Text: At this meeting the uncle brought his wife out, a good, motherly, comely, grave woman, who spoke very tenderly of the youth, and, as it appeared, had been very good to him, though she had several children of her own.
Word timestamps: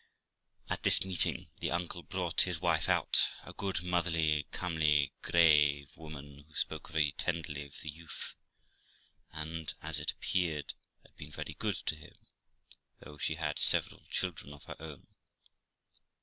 At 0.67 0.81
this 0.81 1.05
meeting 1.05 1.51
the 1.59 1.69
uncle 1.69 2.01
brought 2.01 2.41
his 2.41 2.59
wife 2.59 2.89
out, 2.89 3.29
a 3.45 3.53
good, 3.53 3.83
motherly, 3.83 4.47
comely, 4.51 5.13
grave 5.21 5.91
woman, 5.95 6.45
who 6.47 6.55
spoke 6.55 6.89
very 6.89 7.11
tenderly 7.11 7.63
of 7.67 7.79
the 7.81 7.89
youth, 7.91 8.33
and, 9.31 9.71
as 9.79 9.99
it 9.99 10.09
appeared, 10.09 10.73
had 11.03 11.15
been 11.17 11.29
very 11.29 11.53
good 11.53 11.75
to 11.75 11.95
him, 11.95 12.15
though 12.99 13.19
she 13.19 13.35
had 13.35 13.59
several 13.59 14.07
children 14.09 14.53
of 14.53 14.63
her 14.63 14.75
own. 14.79 15.05